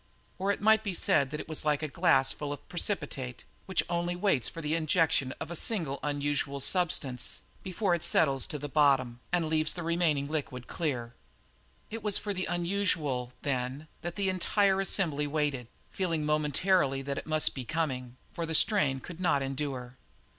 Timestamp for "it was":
1.39-1.63, 11.91-12.17